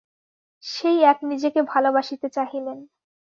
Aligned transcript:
সেই 0.63 0.97
এক 1.03 1.17
নিজেকে 1.23 1.59
ভালবাসিতে 1.63 2.27
চাহিলেন। 2.29 2.77